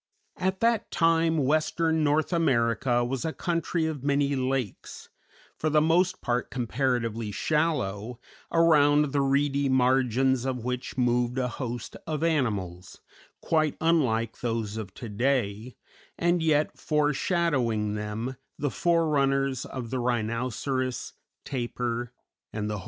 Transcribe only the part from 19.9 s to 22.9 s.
the rhinoceros, tapir, and the horse.